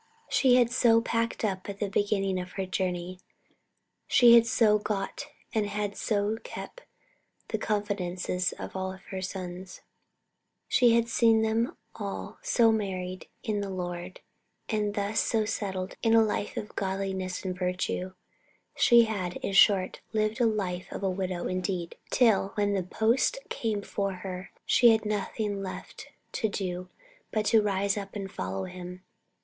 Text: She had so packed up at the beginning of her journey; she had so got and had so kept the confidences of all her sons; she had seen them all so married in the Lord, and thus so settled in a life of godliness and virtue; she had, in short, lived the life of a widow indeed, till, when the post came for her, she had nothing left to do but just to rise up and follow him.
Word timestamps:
She 0.29 0.55
had 0.55 0.71
so 0.71 0.99
packed 0.99 1.45
up 1.45 1.69
at 1.69 1.77
the 1.79 1.87
beginning 1.87 2.39
of 2.39 2.53
her 2.53 2.65
journey; 2.65 3.19
she 4.07 4.33
had 4.33 4.47
so 4.47 4.79
got 4.79 5.27
and 5.53 5.67
had 5.67 5.95
so 5.95 6.37
kept 6.43 6.81
the 7.49 7.59
confidences 7.59 8.51
of 8.53 8.75
all 8.75 8.93
her 9.11 9.21
sons; 9.21 9.81
she 10.67 10.95
had 10.95 11.07
seen 11.07 11.43
them 11.43 11.77
all 11.93 12.39
so 12.41 12.71
married 12.71 13.27
in 13.43 13.61
the 13.61 13.69
Lord, 13.69 14.21
and 14.67 14.95
thus 14.95 15.19
so 15.19 15.45
settled 15.45 15.95
in 16.01 16.15
a 16.15 16.23
life 16.23 16.57
of 16.57 16.75
godliness 16.75 17.45
and 17.45 17.55
virtue; 17.55 18.13
she 18.75 19.03
had, 19.03 19.37
in 19.43 19.53
short, 19.53 20.01
lived 20.13 20.39
the 20.39 20.47
life 20.47 20.91
of 20.91 21.03
a 21.03 21.11
widow 21.11 21.45
indeed, 21.45 21.95
till, 22.09 22.53
when 22.55 22.73
the 22.73 22.81
post 22.81 23.37
came 23.49 23.83
for 23.83 24.13
her, 24.13 24.49
she 24.65 24.89
had 24.89 25.05
nothing 25.05 25.61
left 25.61 26.07
to 26.31 26.49
do 26.49 26.89
but 27.31 27.41
just 27.41 27.51
to 27.51 27.61
rise 27.61 27.95
up 27.97 28.15
and 28.15 28.31
follow 28.31 28.63
him. 28.63 29.03